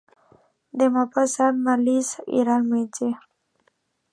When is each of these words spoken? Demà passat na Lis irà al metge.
Demà 0.81 1.03
passat 1.17 1.59
na 1.67 1.75
Lis 1.83 2.09
irà 2.41 2.57
al 2.61 2.67
metge. 2.73 3.11